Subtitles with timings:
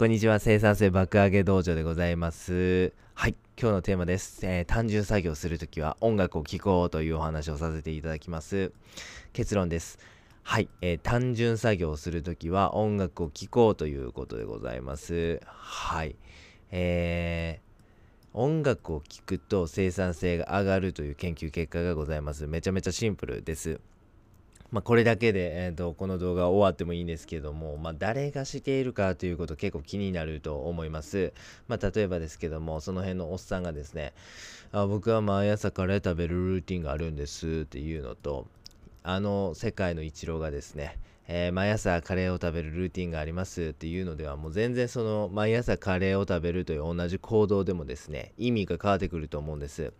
[0.00, 0.38] こんにちは。
[0.38, 2.94] 生産性爆上げ道場でございます。
[3.12, 3.34] はい。
[3.60, 4.40] 今日のテーマです。
[4.46, 8.72] えー、単純作業するときは音楽を聴こうというお話をさせていただきます。
[9.34, 9.98] 結論です。
[10.42, 10.70] はい。
[10.80, 15.38] えー、単純作業をするときは音楽を聴こうということでございます。
[15.44, 16.16] はい。
[16.70, 22.46] えー、音楽を聴くと生産性が上がるという研究結果がございます。
[22.46, 23.78] めちゃめちゃシンプルです。
[24.70, 31.32] まあ、これだけで、えーと、この動画終わってもいいんですけども、まあ、誰がしているかということ結構気になると思います。
[31.66, 34.12] まあ、例えばですけども、その辺のおっさんがですね、
[34.72, 38.46] あ僕は毎朝カレー食べるルーティンがあるんですっていうのと、
[39.02, 49.92] あの世界のイチローがですね、えー、毎朝カレーを食べるルーティンがありますっていうのではもう全然その毎朝カレーを食べるという同じ行動でもですね意味が変わってくると思うんです。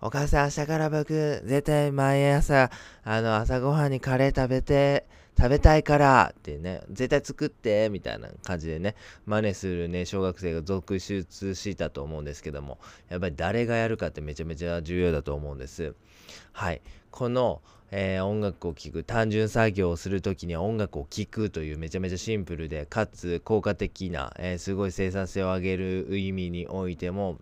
[0.00, 2.70] お母さん明日から僕絶対毎朝
[3.04, 5.04] あの朝ごはんにカレー食べて
[5.36, 8.94] 食べたいからってね、絶対作ってみたいな感じでね、
[9.26, 15.94] 真似するね、小学生が続出したと思うんですけども、やっぱり誰がやるかってめちゃめちゃ重要だと思うんです。
[16.52, 16.82] はい。
[17.10, 27.38] この、えー、音楽を聴く単純作業をする時には音楽を聴くというめちゃめちゃシンプルでかつ効果的な、えー、すごい生産性を上げる意味においても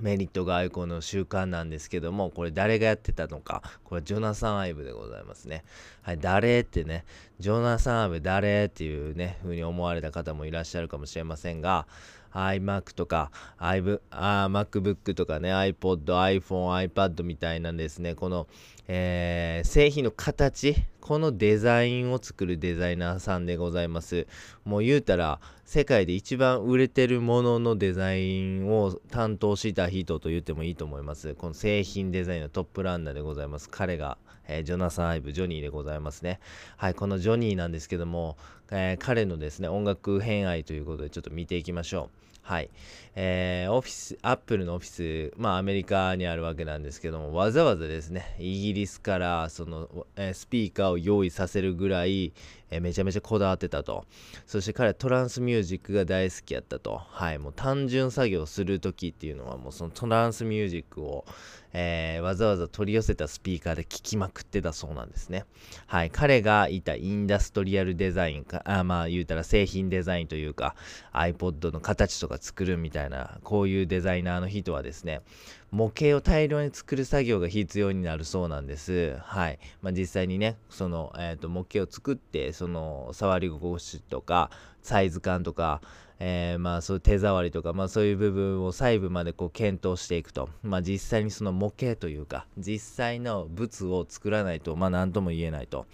[0.00, 5.64] メリットがアイコンの習慣なんですけども、これ誰がやってたのか、これジョナサン・アイブでございますね。
[6.02, 7.04] はい、誰ってね、
[7.38, 11.86] ジョナサン・アイブ誰っていうね、風に思われた方もいらっしゃるかもしれませんが、
[12.32, 18.14] iMac とか iV あ MacBook とかね iPod、iPhone、iPad みたいなんですね。
[18.14, 18.46] この、
[18.88, 24.26] えー、製品の形このデザインを作るデザイナーさんでございます。
[24.64, 31.34] もう言うたら世界で一番売れてるもののデザインを担当した人と言ってもいいと思います。
[31.34, 33.70] この製品デザインのトップランナーでございます。
[33.70, 36.40] 彼がえー、ジョナサン・アイブ、ジョニーでございますね。
[36.76, 38.36] はい、このジョニーなんですけども、
[38.70, 42.35] えー、彼のですね、音楽偏愛ということでちょっと見ていきましょう。
[42.46, 42.70] はい。
[43.16, 52.32] えー、オフィス、アップルのオフィス、まあアメリカにあるわけなんですけども、わざわざですね、イギリスからその、えー、スピーカーを用意させるぐらい、
[52.70, 54.04] えー、めちゃめちゃこだわってたと。
[54.46, 56.98] そして彼はトランスミュージックが大好きやったと。
[56.98, 57.38] はい。
[57.38, 61.24] もう単純作業するときっていうのはもうそのトランスミュージックを、
[61.72, 65.44] えー、わざわざ取り寄せたスピーカーで聴きまくってたそうなんですね。
[65.86, 66.10] はい。
[66.10, 70.74] 彼がいたインダストリアルデザインか、あまあ言うたら製品デザインというか
[71.12, 75.22] iPod の形とか作るみたいな、こういうデザイナーの人はですね、
[75.70, 79.16] 模型を大量に作る作業が必要になるそうなんです。
[79.18, 79.58] はい。
[79.82, 84.50] まあ、実際にね、その、えーと、模型を作って、その触り心地とか、
[84.82, 85.80] サイズ感とか、
[86.18, 90.48] えー、まあそういう手触りとか、まあそういう部分を細部までこう検討していくと。
[90.62, 95.86] まあ実際にその模型というか、実際の物を作らないと、まあ何とも言えないと。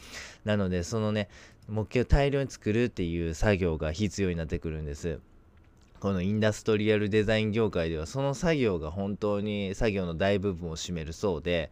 [0.45, 1.29] なので、そのね、
[1.69, 5.21] 模型を大量に作るっていう作業が必要になってくるんです。
[6.03, 11.71] このインダストリアルデザイン業界ではその作業が本当に作業の大部分を占めるそうで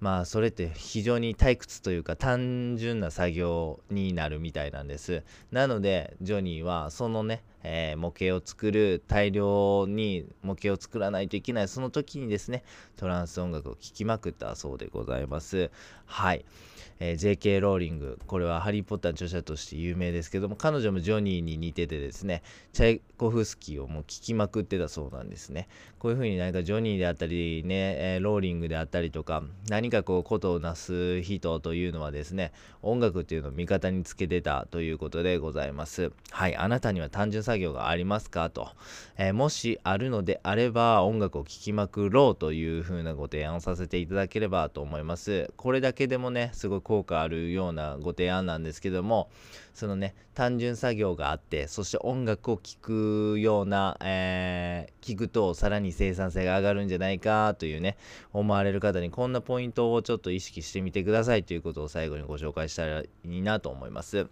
[0.00, 5.22] まあそれって非常に退屈というか単純な作業になるみたいなんです。
[5.52, 12.64] なのでジョニーはそのね、えー、模型を作る大量に模型を作らないといけないその時にですね
[12.96, 15.70] トランス音楽を聴きまくったそうでございます
[16.06, 16.44] はい
[17.02, 17.60] えー、J.K.
[17.60, 22.42] ローリング、これはハリー・ポッターの著者として有名ですけども、彼女もジョニーに似ててですね、
[22.74, 25.68] チャイコフスキーをもう聴きまくってたそうなんですね。
[25.98, 36.12] こういうふうに何かジョニーであったりね、えー、ローリングであったりとか、何かこうことをなす人というのはですね、音楽っていうのを味方につけてたということでございます。
[36.30, 38.48] はい、あなたには単純作業がありますか？
[38.48, 38.68] と、
[39.18, 45.52] えー、もしあるのであれば音楽を聴きまくろうというふうなご提案をさせていただければと思います。
[45.56, 49.30] これだけでもね、すごい効果あるようなご提案なんですけども
[49.74, 57.96] そのね単純作業があってそして音楽を聴くような、えー、聞くとさらに生産性が上がるんじゃないかというね
[58.32, 64.28] 思われる方にこんなポイントをちょっと意識してみてくださいということを最後にご紹介したらいいなと思います。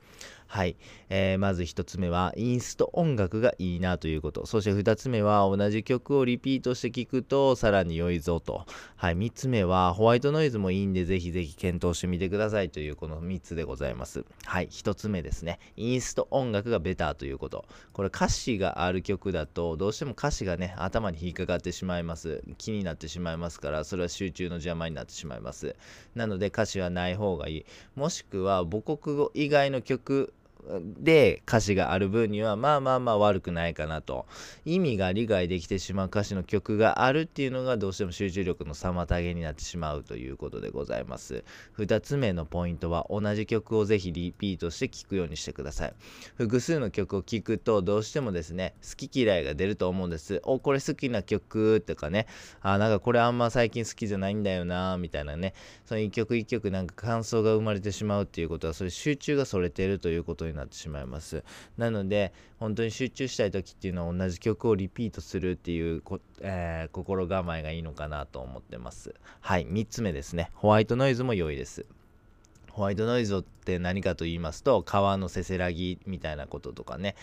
[0.48, 0.76] はい。
[1.10, 4.46] えー、まず1つ目は、インスト音楽がいいなということ。
[4.46, 8.64] そして2つ目は、同じ曲をリピートして聴くと、さらに良いぞと。
[8.96, 9.16] はい。
[9.16, 14.24] 3つ目は、ホワイトノイズもいいんで、ぜひぜひ検討してみてくださいという、この3つでございます。
[14.46, 14.68] はい。
[14.68, 15.58] 1つ目ですね。
[15.76, 17.66] インスト音楽がベターということ。
[17.92, 22.42] これ歌詞がある曲だと、どうしても歌詞がね、頭に引っかかってしまいます。
[22.56, 25.76] 気になってしまいますから、それは集中の邪魔になってしまいます。
[26.14, 27.66] なので、歌詞はない方がいい。
[27.94, 30.32] もしくは、母国語以外の曲
[30.98, 34.26] で歌詞がある分にはまあまあまあ悪くないかなと。
[34.64, 41.44] 意味が理解できてしまう歌詞の曲があるっていうのがどうしても集中力の妨げになってしまうということでございます。
[41.78, 45.94] 2つ目のポイントは同じ曲をぜひリピートして聴くようにしてください。
[46.36, 50.40] 複数の曲を聴くとどうしてもですね好き嫌いが出ると思うんです。
[50.44, 52.26] おこれ好きな曲とかね。
[52.60, 55.54] あなんかこれあんま最近好きじゃないんだよなみたいなね。
[55.86, 61.44] その一曲一曲なんか感想が生まれてしまうっていうことはそれ集中がそれてるということになってしまいます。
[61.76, 66.02] なので本当に集中したい時っていうのは同じ曲をリピートするっていう
[66.40, 69.14] えー、心構えがいいのかなと思ってます。
[69.40, 70.50] はい3つ目ですね。
[70.54, 71.86] ホワイトノイズも良いです。
[72.70, 73.34] ホワイトノイズ
[73.68, 77.14] って何かと言いますと川のせせらぎみたいなこととかね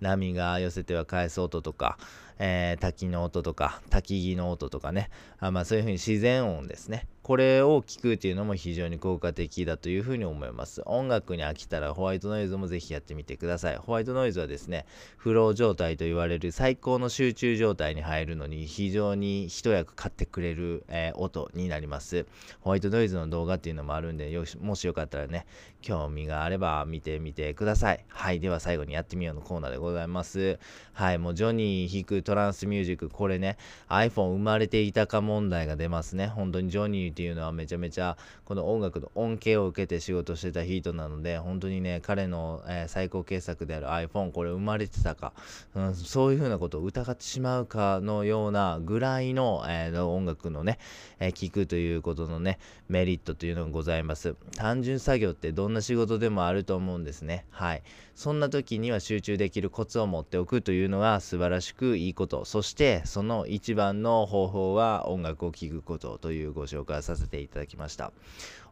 [0.00, 1.96] 波が寄せては返す音とか、
[2.40, 10.82] えー、滝の音とか焚き木の音とかねあまあそういうふうに自然音ですねこれを聞くっていうのも非常に効果的だというふうに思います。
[10.86, 13.76] 音楽に飽きたらホワイトノイズもぜひやってみてください。
[13.76, 14.86] ホワイトノイズはですね、
[15.18, 22.26] フロー状態と言われる最高の集中状態に入るのに非常に一役買ってくれる、えー、音になります。
[22.60, 25.46] ホワイトノイズの動画っていうのもあるんで、よしもしよかったらね、
[25.80, 28.04] 興興味があれば見てみてください。
[28.08, 28.40] はい。
[28.40, 30.58] では最後にやってみようのコーナーでございます。
[30.94, 31.18] はい。
[31.18, 33.58] もうジョニー弾くトランスミュージック、これね、
[33.90, 36.28] iPhone 生まれていたか問題が出ますね。
[36.28, 38.16] 本当にジョニーっていうのはめちゃめちゃ
[38.52, 45.32] この音楽の恩恵を受けて仕事してた人なので本当にね彼の、えー、最高傑作である iPhone これ生まれてたか、
[45.74, 50.78] うん、そういうふうなことを疑ってしまうかのようなぐらいの、えー、音楽のね、
[51.20, 52.58] えー、聞くということのね
[52.88, 57.44] メリットというのがございます単純作業ってどんな仕事でもあると思うんですね。
[57.50, 57.82] はい。
[58.14, 62.44] そんな時には集中できるコツを持っておくというのが素晴らしくいいこと。
[62.44, 68.12] そしてその一番の方法は音楽を聴くことというご紹介させていただきました。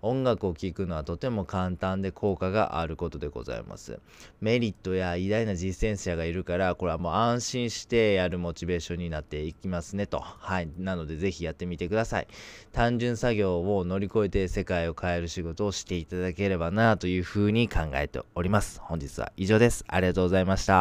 [0.03, 3.99] 音楽を聴くのはとても簡単で効果があることでございます。
[4.41, 10.21] メリットや偉大な実践者がいるからこれはもう安心してやるモチベーションになっていきますねと。
[10.21, 10.69] はい。
[10.79, 12.29] なのでぜひやってみてください。
[12.73, 16.90] 単純作業を乗り越えて世界を変える仕事をしていただければな。
[16.91, 18.81] なというふうに考えております。
[18.81, 19.85] 本日は以上です。
[19.89, 20.79] ありがとうございました。